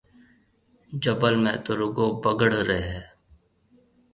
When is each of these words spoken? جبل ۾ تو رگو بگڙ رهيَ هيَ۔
جبل 1.03 1.33
۾ 1.47 1.51
تو 1.63 1.71
رگو 1.79 2.07
بگڙ 2.23 2.51
رهيَ 2.69 2.83
هيَ۔ 2.89 3.01